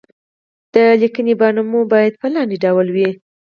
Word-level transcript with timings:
د 0.73 0.75
ليکنې 1.01 1.33
بڼه 1.39 1.61
مو 1.71 1.81
بايد 1.91 2.13
په 2.21 2.27
لاندې 2.33 2.57
ډول 2.65 2.87
وي. 2.95 3.09